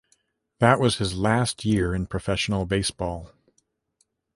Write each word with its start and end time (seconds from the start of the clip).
That 0.57 0.79
was 0.79 0.97
his 0.97 1.13
last 1.13 1.63
year 1.63 1.93
in 1.93 2.07
professional 2.07 2.65
baseball. 2.65 3.29